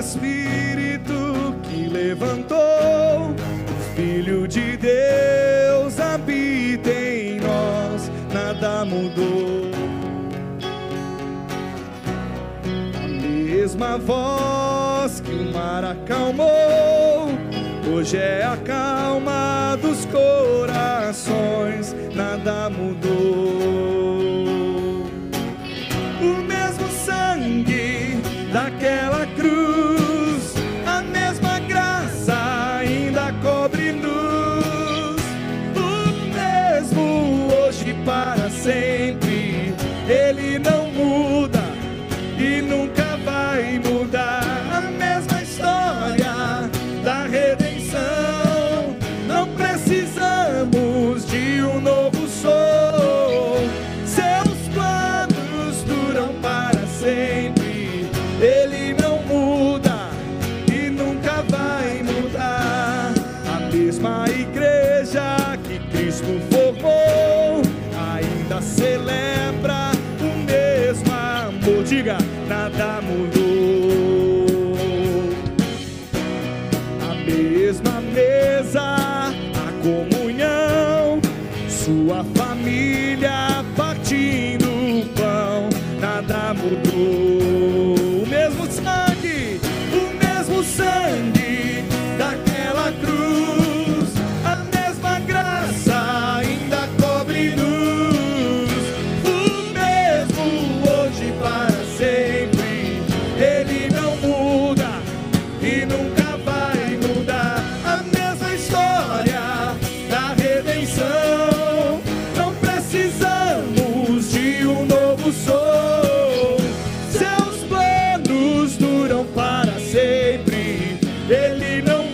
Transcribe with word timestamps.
Espírito 0.00 1.54
que 1.62 1.88
levantou 1.88 2.56
o 2.56 3.94
Filho 3.94 4.48
de 4.48 4.76
Deus 4.76 6.00
habita 6.00 6.90
em 6.90 7.38
nós, 7.40 8.10
nada 8.32 8.84
mudou. 8.84 9.70
A 13.02 13.06
mesma 13.08 13.98
voz 13.98 15.20
que 15.20 15.32
o 15.32 15.52
mar 15.52 15.84
acalmou, 15.84 17.28
hoje 17.92 18.16
é 18.16 18.42
a 18.44 18.56
calma 18.56 19.76
dos 19.82 20.06
corações, 20.06 21.94
nada 22.14 22.70
mudou. 22.70 23.09
Diga, 71.90 72.18
nada 72.46 73.00
mudou. 73.02 74.46
A 77.02 77.14
mesma 77.28 78.00
mesa, 78.00 78.80
a 78.80 79.72
comunhão, 79.82 81.20
sua 81.68 82.22
família 82.36 83.64
partindo 83.76 84.66
o 84.66 85.04
pão, 85.16 85.68
nada 86.00 86.54
mudou. 86.54 88.22
O 88.22 88.26
mesmo 88.28 88.66
sangue, 88.70 89.60
o 89.92 90.24
mesmo 90.24 90.62
sangue 90.62 91.69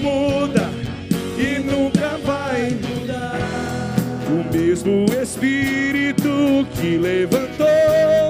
muda 0.00 0.70
e 1.38 1.58
nunca 1.58 2.18
vai 2.24 2.70
mudar. 2.70 3.38
O 4.28 4.54
mesmo 4.54 5.06
Espírito 5.22 6.66
que 6.74 6.98
levantou 6.98 7.66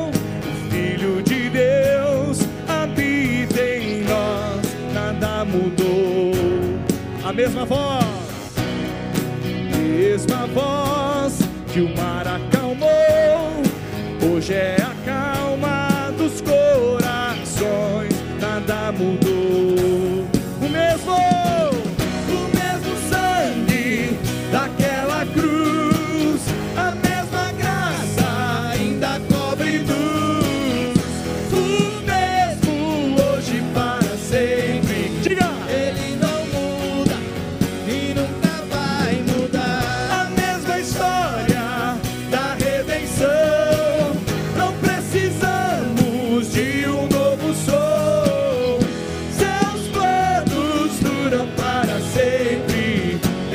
o 0.08 0.70
Filho 0.70 1.22
de 1.22 1.50
Deus 1.50 2.40
habita 2.68 3.60
em 3.60 4.02
nós, 4.04 4.92
nada 4.92 5.44
mudou. 5.44 6.32
A 7.24 7.32
mesma 7.32 7.64
voz, 7.64 8.06
mesma 9.76 10.46
voz 10.46 11.38
que 11.72 11.80
o 11.80 11.96
mar 11.96 12.26
acalmou, 12.26 13.62
hoje 14.22 14.52
é 14.54 14.76
a 14.80 14.94
calma 15.04 15.35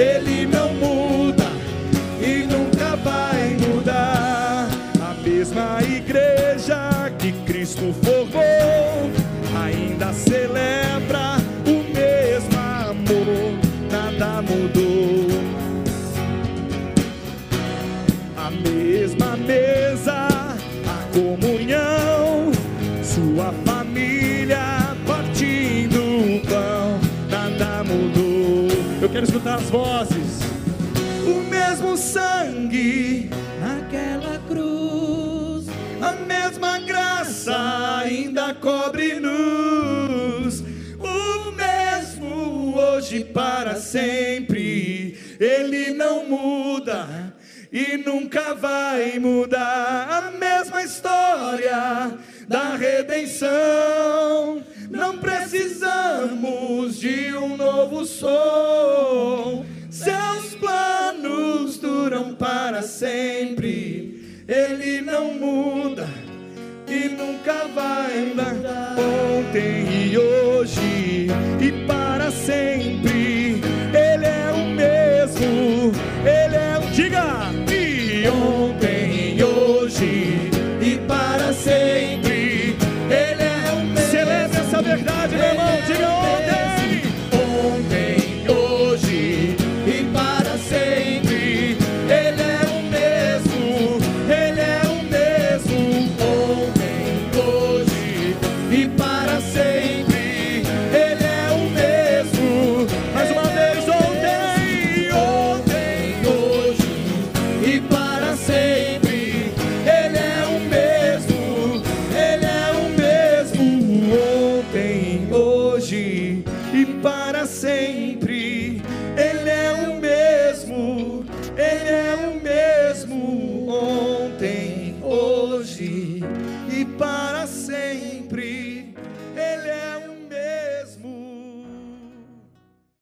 Ele 0.01 0.47
não 0.47 0.73
muda 0.73 1.45
e 2.19 2.47
nunca 2.51 2.95
vai 2.95 3.55
mudar. 3.59 4.67
A 4.99 5.13
mesma 5.23 5.77
igreja 5.83 7.11
que 7.19 7.31
Cristo 7.45 7.93
formou 8.03 9.11
ainda 9.63 10.11
celebra 10.11 11.37
o 11.67 11.83
mesmo 11.93 12.57
amor, 12.57 13.53
nada 13.91 14.41
mudou. 14.41 15.27
A 18.37 18.49
mesma 18.49 19.37
mesa, 19.37 20.27
a 20.87 21.13
comunhão, 21.13 21.50
quero 29.11 29.25
escutar 29.25 29.55
as 29.55 29.69
vozes. 29.69 30.39
O 31.25 31.43
mesmo 31.49 31.97
sangue 31.97 33.29
naquela 33.59 34.39
cruz, 34.47 35.65
a 36.01 36.13
mesma 36.13 36.79
graça 36.79 37.53
ainda 37.97 38.53
cobre-nos. 38.53 39.31
O 40.97 41.51
mesmo 41.51 42.73
hoje 42.77 43.25
para 43.25 43.75
sempre, 43.75 45.17
ele 45.39 45.91
não 45.91 46.25
muda 46.25 47.35
e 47.71 47.97
nunca 47.97 48.55
vai 48.55 49.19
mudar. 49.19 50.07
A 50.09 50.31
mesma 50.31 50.83
história 50.83 52.17
da 52.47 52.75
redenção. 52.75 54.63
Não 54.89 55.17
precisamos 55.17 56.99
de 56.99 57.33
um 57.33 57.55
novo 57.55 58.05
som. 58.05 58.70
Duram 62.21 62.35
para 62.35 62.81
sempre. 62.81 64.43
Ele 64.47 65.01
não 65.01 65.33
muda 65.33 66.07
e 66.87 67.09
nunca 67.09 67.67
vai 67.73 68.33
mudar. 68.35 68.95
Ontem 68.99 70.11
e 70.11 70.17
hoje 70.17 71.27
e 71.59 71.71
para 71.87 72.00